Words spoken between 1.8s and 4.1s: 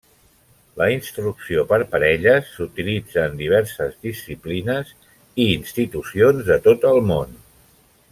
parelles s'utilitza en diverses